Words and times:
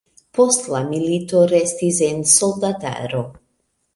Post 0.37 0.63
la 0.75 0.79
milito 0.85 1.43
restis 1.51 2.01
en 2.09 2.25
soldataro. 2.33 3.21